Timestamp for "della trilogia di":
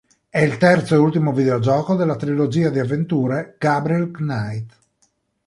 1.93-2.79